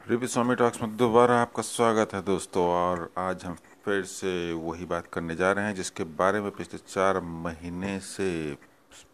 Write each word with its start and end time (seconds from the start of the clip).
रिपी 0.00 0.26
स्वामी 0.26 0.54
talks 0.54 0.80
में 0.82 0.96
दोबारा 0.96 1.34
आपका 1.40 1.62
स्वागत 1.62 2.14
है 2.14 2.20
दोस्तों, 2.22 2.62
और 2.64 3.10
आज 3.18 3.44
हम 3.44 3.54
फिर 3.84 4.02
से 4.04 4.30
वही 4.52 4.84
बात 4.84 5.06
करने 5.06 5.34
जा 5.36 5.50
रहे 5.52 5.64
हैं, 5.64 5.74
जिसके 5.74 6.04
बारे 6.16 6.40
में 6.40 6.50
पिछले 6.50 6.78
चार 6.78 7.20
महीने 7.20 7.98
से 8.00 8.56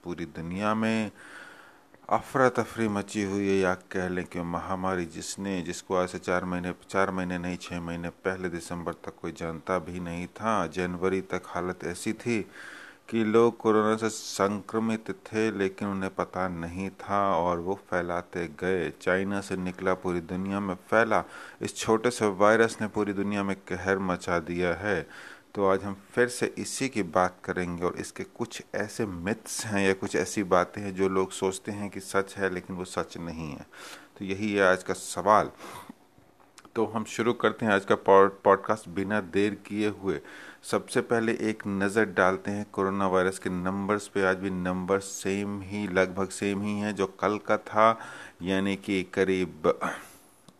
पूरी 0.04 0.24
दुनिया 0.26 0.74
में 0.74 1.10
अफरा 2.10 2.48
तफरी 2.48 2.88
मची 2.88 3.22
हुई 3.22 3.48
है। 3.48 3.58
या 3.58 3.74
कह 3.74 4.08
लें 4.08 4.24
कि 4.24 4.40
महामारी 4.40 5.04
जिसने, 5.06 5.60
जिसको 5.62 5.96
आज 5.96 6.08
से 6.08 6.18
चार 6.18 6.44
महीने 6.44 6.72
चार 6.88 7.10
महीने 7.10 7.38
नहीं 7.38 7.56
छः 7.56 7.80
महीने 7.80 8.08
पहले 8.24 8.48
दिसंबर 8.48 8.92
तक 8.94 9.18
कोई 9.22 9.32
जानता 9.32 9.78
भी 9.78 10.00
नहीं 10.00 10.26
था, 10.26 10.66
जनवरी 10.66 11.20
तक 11.20 11.42
हालत 11.46 11.84
ऐसी 11.84 12.12
थी 12.12 12.40
कि 13.08 13.24
लोग 13.24 13.56
कोरोना 13.56 13.96
से 13.96 14.08
संक्रमित 14.08 15.10
थे, 15.10 15.58
लेकिन 15.58 15.88
उन्हें 15.88 16.14
पता 16.14 16.48
नहीं 16.48 16.90
था 16.90 17.36
और 17.36 17.58
वो 17.58 17.74
फैलाते 17.90 18.46
गए। 18.60 18.90
चाइना 18.90 19.40
से 19.40 19.56
निकला 19.56 19.94
पूरी 19.94 20.20
दुनिया 20.20 20.60
में 20.60 20.74
फैला। 20.74 21.24
इस 21.62 21.76
छोटे 21.76 22.10
से 22.10 22.26
वायरस 22.26 22.76
ने 22.80 22.86
पूरी 22.86 23.12
दुनिया 23.12 23.42
में 23.42 23.56
कहर 23.56 23.98
मचा 23.98 24.38
दिया 24.38 24.74
है। 24.74 25.06
तो 25.54 25.66
आज 25.66 25.84
हम 25.84 25.96
फिर 26.10 26.28
से 26.28 26.54
इसी 26.58 26.88
की 26.88 27.02
बात 27.02 27.36
करेंगे 27.44 27.84
और 27.84 27.94
इसके 27.96 28.24
कुछ 28.24 28.62
ऐसे 28.74 29.06
मिथ्स 29.06 29.66
हैं 29.66 29.86
या 29.86 29.92
कुछ 29.92 30.16
ऐसी 30.16 30.42
बातें 30.42 30.82
हैं 30.82 30.94
जो 30.94 31.08
लोग 31.08 31.30
सोचते 31.30 31.72
हैं 31.72 31.90
कि 31.90 32.00
सच 32.00 32.34
है, 32.36 32.54
लेकिन 32.54 32.76
वो 32.76 32.84
सच 32.84 33.16
नहीं 33.18 33.50
है। 33.50 33.66
तो 34.18 34.24
यही 34.24 34.54
है 34.54 34.66
आज 34.66 34.82
का 34.82 34.94
सवाल। 34.94 35.50
तो 36.76 36.84
हम 36.86 37.04
शुरू 37.04 37.32
करते 37.32 37.66
हैं 37.66 37.72
आज 37.72 37.84
का 37.84 37.94
पॉडकास्ट 38.06 38.88
बिना 38.88 39.20
देर 39.34 39.54
किए 39.66 39.88
हुए। 40.00 40.18
सबसे 40.62 41.00
पहले 41.02 41.32
एक 41.50 41.62
नज़र 41.66 42.04
डालते 42.06 42.50
हैं 42.50 42.66
कोरोना 42.72 43.06
वायरस 43.08 43.38
के 43.38 43.50
नंबर्स 43.50 44.08
पे। 44.08 44.24
आज 44.26 44.36
भी 44.36 44.50
नंबर 44.50 44.98
सेम 45.00 45.60
ही, 45.60 45.86
लगभग 45.88 46.28
सेम 46.30 46.62
ही 46.62 46.78
है 46.80 46.92
जो 46.92 47.06
कल 47.20 47.38
का 47.46 47.56
था, 47.58 47.98
यानी 48.42 48.76
कि 48.76 49.02
करीब 49.14 49.72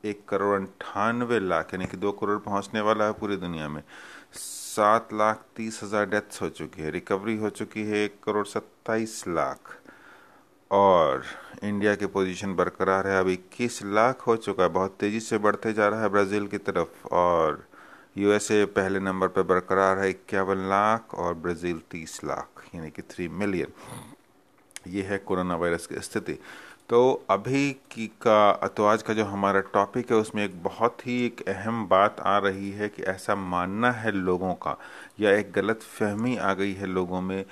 एक 0.04 0.24
करोड़ 0.28 0.54
अंठानवे 0.56 1.40
लाख, 1.40 1.74
यानी 1.74 1.86
कि 1.86 1.96
दो 1.96 2.12
करोड़ 2.12 2.38
पहुँचने 2.40 2.80
वाला 2.80 3.04
है 3.04 3.12
पूरी 3.12 3.36
दुनिया 3.36 3.68
में। 3.68 3.82
सात 4.32 5.12
लाख 5.14 5.44
तीस 5.56 5.80
हज़ार 5.82 6.06
डेथ्स 6.06 6.42
हो 6.42 6.48
चुकी 6.50 6.82
है 6.82 6.90
रिकवरी 6.90 7.36
हो 7.36 7.50
चुकी 7.52 7.84
है 7.84 8.04
एक 8.04 8.20
करोड़ 8.24 8.46
सत्ताईस 8.46 9.22
लाख। 9.28 9.78
और 10.70 11.22
इंडिया 11.64 11.94
की 11.94 12.06
पोजीशन 12.08 12.54
बरकरार 12.54 13.06
है। 13.06 13.18
अब 13.20 13.28
इक्कीस 13.28 13.82
लाख 13.84 14.26
हो 14.26 14.36
चुका 14.36 14.62
है, 14.62 14.68
बहुत 14.70 14.96
तेज़ी 15.00 15.20
से 15.20 15.38
बढ़ते 15.38 15.72
जा 15.72 15.88
रहा 15.88 16.02
है 16.02 16.08
ब्राज़ील 16.08 16.46
की 16.46 16.58
तरफ़ 16.60 17.06
और 17.08 17.64
यूएसए 18.18 18.64
पहले 18.66 19.00
नंबर 19.00 19.28
पर 19.28 19.42
बरकरार 19.44 19.98
है, 19.98 20.10
इक्यावन 20.10 20.68
लाख 20.68 21.14
और 21.14 21.34
ब्राज़ील 21.36 21.80
तीस 21.90 22.20
लाख, 22.24 22.64
यानी 22.74 22.90
कि 22.90 23.02
थ्री 23.04 23.28
मिलियन 23.30 23.72
ये 24.88 25.02
है 25.02 25.18
कोरोना 25.18 25.56
वायरस 25.56 25.86
की 25.86 26.00
स्थिति। 26.00 26.38
तो 26.88 26.98
अभी 27.30 27.70
की 27.92 28.06
का 28.22 28.66
तो 28.68 28.84
आज 28.86 29.02
का 29.02 29.14
जो 29.14 29.24
हमारा 29.24 29.60
टॉपिक 29.72 30.10
है, 30.10 30.16
उसमें 30.16 30.44
एक 30.44 30.62
बहुत 30.62 31.06
ही 31.06 31.24
एक 31.26 31.40
अहम 31.48 31.86
बात 31.88 32.20
आ 32.20 32.36
रही 32.38 32.70
है 32.70 32.88
कि 32.88 33.02
ऐसा 33.04 33.34
मानना 33.34 33.90
है 33.92 34.12
लोगों 34.12 34.52
का, 34.56 34.76
या 35.20 35.30
एक 35.30 35.52
गलत 35.52 35.82
फहमी 35.82 36.36
आ 36.36 36.52
गई 36.54 36.72
है 36.74 36.86
लोगों 36.86 37.20
में 37.20 37.44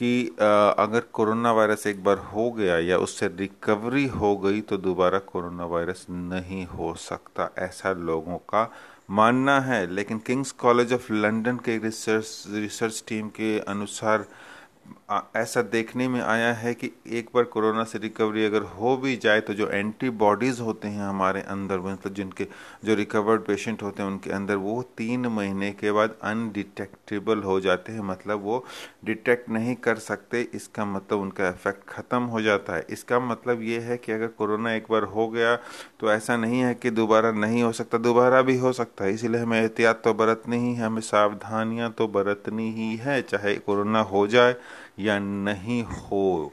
कि 0.00 0.36
अगर 0.78 1.00
कोरोना 1.12 1.52
वायरस 1.52 1.86
एक 1.86 2.02
बार 2.04 2.18
हो 2.32 2.50
गया 2.50 2.78
या 2.80 2.96
उससे 2.98 3.26
रिकवरी 3.30 4.06
हो 4.10 4.36
गई 4.36 4.60
तो 4.62 4.76
दोबारा 4.78 5.18
कोरोना 5.26 5.64
वायरस 5.66 6.06
नहीं 6.10 6.64
हो 6.66 6.94
सकता, 6.98 7.50
ऐसा 7.58 7.92
लोगों 7.92 8.36
का 8.48 8.70
मानना 9.10 9.58
है। 9.60 9.86
लेकिन 9.94 10.18
किंग्स 10.26 10.52
कॉलेज 10.60 10.92
ऑफ़ 10.92 11.12
लंदन 11.12 11.56
के 11.64 11.76
रिसर्च 11.78 12.44
रिसर्च 12.54 13.02
टीम 13.08 13.28
के 13.30 13.58
अनुसार 13.68 14.24
ऐसा 15.36 15.62
देखने 15.62 16.06
में 16.08 16.20
आया 16.20 16.52
है 16.52 16.72
कि 16.74 16.90
एक 17.10 17.28
बार 17.34 17.44
कोरोना 17.44 17.84
से 17.84 17.98
रिकवरी 17.98 18.44
अगर 18.44 18.62
हो 18.72 18.96
भी 18.96 19.16
जाए 19.16 19.40
तो 19.40 19.54
जो 19.54 19.68
एंटीबॉडीज़ 19.68 20.60
होते 20.62 20.88
हैं 20.88 21.02
हमारे 21.02 21.40
अंदर 21.44 21.78
मतलब 21.80 22.14
जिनके 22.14 22.46
जो 22.84 22.94
रिकवर्ड 22.94 23.42
पेशेंट 23.42 23.82
होते 23.82 24.02
हैं 24.02 24.10
उनके 24.10 24.30
अंदर, 24.30 24.54
वो 24.56 24.82
तीन 24.96 25.26
महीने 25.28 25.70
के 25.72 25.92
बाद 25.92 26.14
अनडिटेक्टेबल 26.22 27.42
हो 27.42 27.58
जाते 27.60 27.92
हैं। 27.92 28.00
मतलब 28.02 28.42
वो 28.44 28.64
डिटेक्ट 29.04 29.48
नहीं 29.50 29.74
कर 29.76 29.96
सकते, 29.98 30.40
इसका 30.54 30.84
मतलब 30.84 31.20
उनका 31.20 31.48
इफ़ेक्ट 31.48 31.88
ख़त्म 31.88 32.22
हो 32.24 32.42
जाता 32.42 32.76
है। 32.76 32.86
इसका 32.90 33.20
मतलब 33.20 33.62
ये 33.62 33.78
है 33.80 33.96
कि 33.96 34.12
अगर 34.12 34.26
कोरोना 34.28 34.74
एक 34.74 34.86
बार 34.90 35.02
हो 35.04 35.28
गया 35.28 35.56
तो 36.00 36.10
ऐसा 36.12 36.36
नहीं 36.36 36.60
है 36.60 36.74
कि 36.74 36.90
दोबारा 36.92 37.32
नहीं 37.32 37.62
हो 37.62 37.72
सकता, 37.72 37.98
दोबारा 37.98 38.42
भी 38.42 38.56
हो 38.58 38.72
सकता 38.72 39.04
है। 39.04 39.12
इसीलिए 39.14 39.40
हमें 39.40 39.60
एहतियात 39.60 40.02
तो 40.04 40.14
बरतनी 40.14 40.56
ही 40.58 40.74
है, 40.74 40.84
हमें 40.86 41.00
सावधानियाँ 41.02 41.90
तो 41.98 42.08
बरतनी 42.08 42.70
ही 42.72 42.94
है, 42.96 43.20
चाहे 43.22 43.54
कोरोना 43.56 44.00
हो 44.02 44.26
जाए 44.28 44.56
या 45.04 45.18
नहीं 45.18 45.82
हो। 45.84 46.52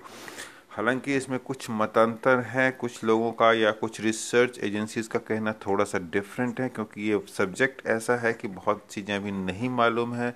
हालाँकि 0.70 1.16
इसमें 1.16 1.38
कुछ 1.40 1.70
मतांतर 1.70 2.40
है 2.48 2.70
कुछ 2.72 3.04
लोगों 3.04 3.32
का 3.32 3.52
या 3.54 3.72
कुछ 3.72 4.00
रिसर्च 4.02 4.60
एजेंसीज 4.64 5.08
का 5.08 5.20
कहना 5.20 5.54
थोड़ा 5.66 5.84
सा 5.84 6.00
डिफरेंट 6.12 6.60
है 6.62 6.68
क्योंकि 6.70 7.10
ये 7.10 7.22
सब्जेक्ट 7.38 7.86
ऐसा 7.88 8.16
है 8.16 8.34
कि 8.34 8.48
बहुत 8.48 8.86
चीज़ें 8.92 9.16
अभी 9.16 9.32
नहीं 9.32 9.70
मालूम 9.70 10.14
है। 10.16 10.34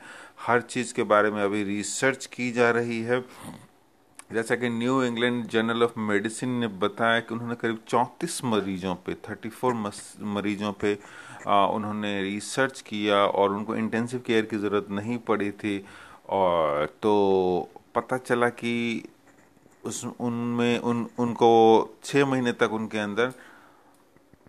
हर 0.47 0.61
चीज़ 0.61 0.93
के 0.93 1.03
बारे 1.03 1.31
में 1.31 1.41
अभी 1.43 1.63
रिसर्च 1.63 2.25
की 2.25 2.51
जा 2.51 2.69
रही 2.71 3.01
है। 3.01 3.23
जैसा 4.33 4.55
कि 4.55 4.69
New 4.69 5.01
England 5.03 5.45
Journal 5.47 5.83
of 5.83 5.99
Medicine 5.99 6.49
ने 6.49 6.67
बताया 6.81 7.19
कि 7.19 7.33
उन्होंने 7.33 7.55
करीब 7.55 7.79
चौंतीस 7.87 8.43
मरीजों 8.45 8.95
पे 8.95 9.13
34 9.25 10.03
मरीजों 10.35 10.71
पे 10.73 10.97
आ, 11.47 11.65
उन्होंने 11.65 12.21
रिसर्च 12.23 12.81
किया 12.81 13.15
और 13.17 13.51
उनको 13.51 13.75
इंटेंसिव 13.75 14.21
केयर 14.27 14.45
की 14.45 14.57
ज़रूरत 14.57 14.87
नहीं 14.91 15.17
पड़ी 15.17 15.51
थी। 15.51 15.83
और 16.29 16.85
तो 17.03 17.69
पता 17.95 18.17
चला 18.17 18.49
कि 18.49 19.03
उस, 19.83 20.05
उनमें, 20.19 20.79
उन, 20.79 21.09
उनको 21.19 21.49
छः 22.03 22.25
महीने 22.25 22.51
तक 22.51 22.71
उनके 22.71 22.97
अंदर 22.97 23.33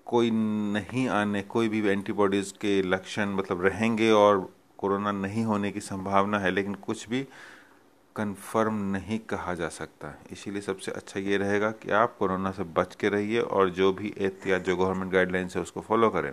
कोई 0.06 0.30
नहीं 0.72 1.08
आने, 1.08 1.42
कोई 1.42 1.68
भी 1.68 1.88
एंटीबॉडीज़ 1.88 2.52
के 2.52 2.82
लक्षण 2.82 3.28
मतलब 3.28 3.66
रहेंगे 3.66 4.10
और 4.10 4.54
कोरोना 4.78 5.12
नहीं 5.12 5.44
होने 5.44 5.72
की 5.72 5.80
संभावना 5.80 6.38
है, 6.38 6.50
लेकिन 6.50 6.74
कुछ 6.74 7.08
भी 7.08 7.28
कंफर्म 8.16 8.74
नहीं 8.74 9.18
कहा 9.18 9.54
जा 9.54 9.68
सकता। 9.68 10.18
इसीलिए 10.32 10.62
सबसे 10.62 10.92
अच्छा 10.92 11.20
ये 11.20 11.36
रहेगा 11.36 11.70
कि 11.70 11.90
आप 11.90 12.16
कोरोना 12.18 12.50
से 12.50 12.62
बच 12.62 12.94
के 12.94 13.08
रहिए 13.08 13.40
और 13.40 13.70
जो 13.70 13.92
भी 13.92 14.14
एहतियात, 14.18 14.62
जो 14.62 14.76
गवर्नमेंट 14.76 15.12
गाइडलाइंस 15.12 15.56
है 15.56 15.62
उसको 15.62 15.80
फॉलो 15.80 16.10
करें। 16.10 16.32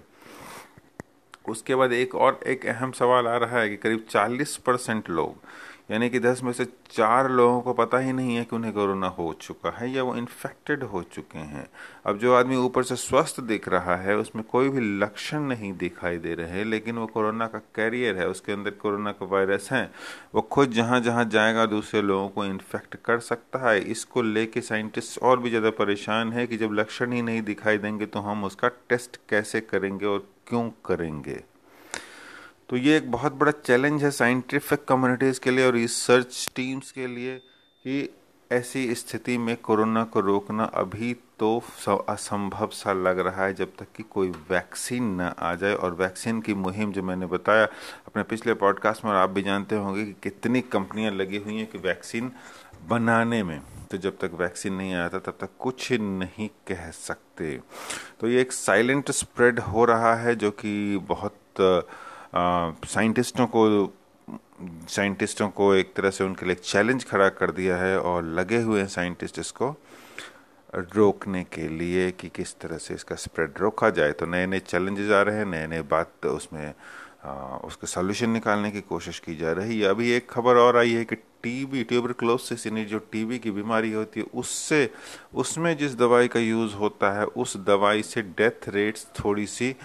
उसके 1.50 1.76
बाद 1.76 1.94
एक 1.94 2.16
और, 2.16 2.40
एक 2.47 2.66
अहम 2.66 2.91
सवाल 2.91 3.28
आ 3.28 3.38
रहा 3.38 3.59
है 3.59 3.70
कि 3.70 3.78
करीब 3.78 4.06
40 4.09 4.58
परसेंट 4.58 5.09
लोग 5.09 5.36
यानी 5.89 6.09
कि 6.09 6.19
दस 6.19 6.41
में 6.44 6.51
से 6.53 6.66
चार 6.91 7.29
लोगों 7.29 7.61
को 7.61 7.73
पता 7.73 7.97
ही 7.97 8.11
नहीं 8.13 8.35
है 8.35 8.44
कि 8.44 8.55
उन्हें 8.55 8.73
कोरोना 8.73 9.07
हो 9.09 9.33
चुका 9.41 9.69
है 9.69 9.89
या 9.91 10.03
वो 10.03 10.16
इन्फेक्टेड 10.16 10.83
हो 10.83 11.01
चुके 11.13 11.39
हैं। 11.39 11.67
अब 12.05 12.17
जो 12.17 12.33
आदमी 12.35 12.55
ऊपर 12.55 12.83
से 12.83 12.95
स्वस्थ 12.95 13.39
दिख 13.41 13.67
रहा 13.69 13.95
है, 13.95 14.16
उसमें 14.17 14.44
कोई 14.44 14.69
भी 14.69 14.81
लक्षण 14.99 15.41
नहीं 15.44 15.72
दिखाई 15.78 16.17
दे 16.17 16.33
रहे, 16.35 16.63
लेकिन 16.63 16.97
वो 16.97 17.05
कोरोना 17.07 17.47
का 17.47 17.59
कैरियर 17.75 18.17
है, 18.17 18.28
उसके 18.28 18.51
अंदर 18.51 18.72
कोरोना 18.72 19.11
का 19.11 19.25
वायरस 19.25 19.72
है। 19.72 19.89
वो 20.35 20.41
खुद 20.41 20.72
जहाँ 20.72 20.99
जहाँ 21.01 21.25
जाएगा, 21.25 21.66
दूसरे 21.66 22.01
लोगों 22.01 22.29
को 22.29 22.45
इन्फेक्ट 22.45 22.95
कर 23.05 23.19
सकता 23.22 23.69
है। 23.69 23.79
इसको 23.81 24.22
लेके 24.22 24.61
साइंटिस्ट 24.61 25.19
और 25.19 25.39
भी 25.39 25.49
ज़्यादा 25.49 25.69
परेशान 25.75 26.33
है 26.33 26.47
कि 26.47 26.57
जब 26.57 26.73
लक्षण 26.73 27.13
ही 27.13 27.22
नहीं 27.22 27.41
दिखाई 27.44 27.78
देंगे 27.78 28.05
तो 28.05 28.19
हम 28.22 28.44
उसका 28.44 28.67
टेस्ट 28.89 29.19
कैसे 29.29 29.61
करेंगे 29.61 30.05
और 30.05 30.28
क्यों 30.47 30.69
करेंगे? 30.85 31.41
तो 32.69 32.78
ये 32.78 32.97
एक 32.97 33.12
बहुत 33.12 33.34
बड़ा 33.34 33.52
चैलेंज 33.52 34.03
है 34.03 34.09
साइंटिफिक 34.12 34.84
कम्युनिटीज़ 34.85 35.40
के 35.40 35.52
लिए 35.52 35.66
और 35.66 35.74
रिसर्च 35.74 36.50
टीम्स 36.56 36.91
के 36.91 37.07
लिए 37.07 37.38
कि 37.85 38.09
ऐसी 38.52 38.96
स्थिति 38.96 39.38
में 39.38 39.56
कोरोना 39.57 40.03
को 40.03 40.19
रोकना 40.19 40.63
अभी 40.63 41.13
तो 41.40 41.58
असंभव 42.09 42.69
सा 42.74 42.94
लग 42.94 43.19
रहा 43.19 43.46
है 43.46 43.53
जब 43.53 43.72
तक 43.79 43.88
कि 43.96 44.03
कोई 44.03 44.29
वैक्सीन 44.50 45.03
न 45.22 45.31
आ 45.40 45.53
जाए। 45.56 45.74
और 45.74 45.94
वैक्सीन 45.94 46.41
की 46.41 46.53
मुहिम 46.53 46.91
जो 46.91 47.03
मैंने 47.03 47.25
बताया 47.25 47.66
अपने 48.08 48.24
पिछले 48.24 48.53
पॉडकास्ट 48.53 49.06
में 49.06 49.12
और 49.12 49.18
आप 49.18 49.29
भी 49.29 49.41
जानते 49.41 49.75
होंगे 49.75 50.06
कि 50.06 50.16
कितनी 50.24 50.62
कंपनियाँ 50.62 51.12
लगी 51.12 51.38
हुई 51.38 51.56
हैं 51.56 51.68
कि 51.68 51.78
वैक्सीन 51.78 52.31
बनाने 52.90 53.44
में। 53.44 53.62
तो 53.91 53.97
जब 53.97 54.18
तक 54.18 54.31
वैक्सीन 54.40 54.74
नहीं 54.74 54.94
था 54.94 55.19
तब 55.19 55.38
तक 55.41 55.50
कुछ 55.59 55.91
नहीं 55.91 56.50
कह 56.68 56.90
सकते। 56.91 57.59
तो 58.19 58.28
ये 58.28 58.41
एक 58.41 58.52
साइलेंट 58.52 59.12
स्प्रेड 59.12 59.59
हो 59.59 59.85
रहा 59.85 60.16
है 60.16 60.35
जो 60.35 60.52
कि 60.52 60.97
बहुत 61.09 61.35
साइंटिस्टों 62.34 63.47
को 63.47 63.93
साइंटिस्टों 64.90 65.49
को 65.49 65.73
एक 65.73 65.93
तरह 65.96 66.09
से 66.09 66.23
उनके 66.23 66.46
लिए 66.46 66.55
चैलेंज 66.55 67.05
खड़ा 67.05 67.29
कर 67.29 67.52
दिया 67.52 67.78
है 67.78 67.99
और 67.99 68.23
लगे 68.23 68.58
हुए 68.61 68.79
हैं 68.79 68.87
साइंटिस्ट 68.87 69.40
इसको 69.40 69.76
रोकने 70.76 71.43
के 71.43 71.67
लिए 71.67 72.09
कि 72.11 72.29
किस 72.29 72.53
तरह 72.59 72.78
से 72.78 72.93
इसका 72.93 73.16
स्प्रेड 73.16 73.53
रोका 73.59 73.90
जाए। 73.90 74.11
तो 74.11 74.26
नए 74.26 74.46
नए 74.46 74.59
चैलेंजेस 74.59 75.11
आ 75.11 75.22
रहे 75.22 75.37
हैं 75.37 75.46
नए 75.46 75.67
नए 75.67 75.81
बात 75.81 76.26
उसमें 76.26 76.73
आ, 77.23 77.31
उसका 77.58 77.87
सोल्यूशन 77.87 78.29
निकालने 78.29 78.72
की 78.72 78.81
कोशिश 78.81 79.20
की 79.20 79.35
जा 79.35 79.52
रही 79.52 79.79
है। 79.79 79.87
अभी 79.87 80.11
एक 80.11 80.29
खबर 80.29 80.58
और 80.58 80.78
आई 80.78 80.91
है 80.93 81.05
कि 81.05 81.16
टीबी 81.44 81.84
ट्यूबरक्लोसिस 81.84 82.66
यानी 82.68 82.86
जो 82.86 83.00
टीबी 83.12 83.40
की 83.40 83.52
बीमारी 83.52 83.91
होती 83.91 84.20
है, 84.20 84.26
उससे, 84.34 84.90
उसमें 85.36 85.78
जिस 85.78 85.96
दवाई 85.96 86.28
का 86.28 86.40
यूज़ 86.40 86.76
होता 86.76 87.12
है, 87.20 87.26
उस 87.26 87.58
दवाई 87.58 88.03
से 88.03 88.22
डेथ 88.22 88.70
रेट्स 88.70 89.08
थोड़ी 89.20 89.46
सी 89.46 89.76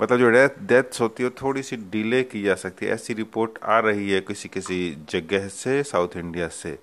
मतलब 0.00 0.18
जो 0.18 0.30
डेथ, 0.30 0.48
डेथ्स 0.62 1.00
होती 1.00 1.22
है 1.22 1.30
थोड़ी 1.30 1.62
सी 1.62 1.76
डिले 1.76 2.22
की 2.22 2.42
जा 2.42 2.54
सकती 2.54 2.86
है। 2.86 2.92
ऐसी 2.92 3.14
रिपोर्ट 3.14 3.58
आ 3.64 3.78
रही 3.78 4.10
है 4.10 4.20
किसी 4.20 4.48
किसी 4.48 4.78
जगह 5.10 5.48
से, 5.48 5.82
साउथ 5.82 6.16
इंडिया 6.16 6.48
से। 6.48 6.78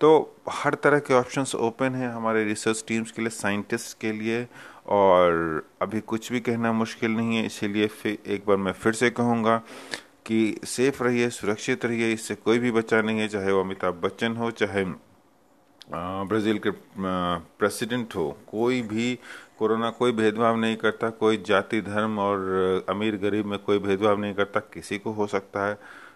तो 0.00 0.36
हर 0.50 0.74
तरह 0.74 0.98
के 0.98 1.14
ऑप्शंस 1.14 1.54
ओपन 1.54 1.94
हैं 1.94 2.08
हमारे 2.08 2.44
रिसर्च 2.44 2.84
टीम्स 2.88 3.10
के 3.10 3.22
लिए, 3.22 3.30
साइंटिस्ट 3.30 3.98
के 4.00 4.12
लिए, 4.12 4.46
और 4.86 5.66
अभी 5.82 6.00
कुछ 6.00 6.32
भी 6.32 6.40
कहना 6.40 6.72
मुश्किल 6.72 7.10
नहीं 7.10 7.36
है, 7.36 7.46
इसीलिए 7.46 7.86
फिर, 7.86 8.18
एक 8.26 8.42
बार 8.48 8.56
मैं 8.56 8.72
फिर 8.72 8.92
से 8.92 9.10
कहूँगा 9.10 9.62
कि 10.26 10.60
सेफ़ 10.64 11.02
रहिए, 11.02 11.28
सुरक्षित 11.30 11.84
रहिए, 11.84 12.12
इससे 12.12 12.34
कोई 12.34 12.58
भी 12.58 12.70
बच्चा 12.72 13.00
नहीं 13.02 13.20
है, 13.20 13.28
चाहे 13.28 13.52
वो 13.52 13.60
अमिताभ 13.60 14.00
बच्चन 14.02 14.36
हो, 14.36 14.50
चाहे 14.52 14.84
ब्राज़ील 15.92 16.58
के 16.58 16.70
प्रेसिडेंट 17.58 18.14
हो, 18.16 18.30
कोई 18.48 18.80
भी 18.82 19.18
कोरोना 19.58 19.90
कोई 19.90 20.12
भेदभाव 20.12 20.56
नहीं 20.56 20.76
करता, 20.76 21.10
कोई 21.10 21.42
जाति, 21.46 21.80
धर्म 21.80 22.18
और 22.18 22.84
अमीर 22.88 23.16
गरीब 23.16 23.46
में 23.46 23.58
कोई 23.58 23.78
भेदभाव 23.78 24.20
नहीं 24.20 24.34
करता, 24.34 24.60
किसी 24.74 24.98
को 24.98 25.12
हो 25.12 25.26
सकता 25.26 25.66
है। 25.66 25.74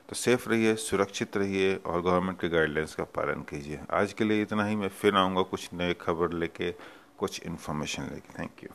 तो 0.08 0.16
सेफ़ 0.16 0.48
रहिए, 0.48 0.74
सुरक्षित 0.76 1.36
रहिए 1.36 1.74
और 1.76 2.00
गवर्नमेंट 2.02 2.40
के 2.40 2.48
गाइडलाइंस 2.48 2.94
का 2.94 3.04
पालन 3.16 3.40
कीजिए। 3.42 3.78
आज 3.90 4.12
के 4.12 4.24
लिए 4.24 4.42
इतना 4.42 4.64
ही, 4.66 4.76
मैं 4.76 4.88
फिर 4.90 5.16
आऊँगा 5.16 5.42
कुछ 5.42 5.68
नए 5.74 5.94
खबर 6.00 6.32
लेके, 6.32 6.70
कुछ 7.18 7.40
इन्फॉर्मेशन 7.46 8.02
लेके। 8.04 8.38
Thank 8.38 8.62
you 8.64 8.68